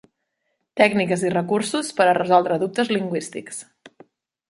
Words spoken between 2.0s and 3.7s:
per a resoldre dubtes lingüístics.